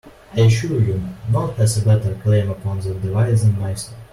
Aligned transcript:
I 0.33 0.39
assure 0.39 0.81
you, 0.81 0.99
none 1.31 1.53
has 1.57 1.77
a 1.77 1.85
better 1.85 2.15
claim 2.23 2.49
upon 2.49 2.79
that 2.79 3.03
device 3.03 3.43
than 3.43 3.59
myself. 3.59 3.99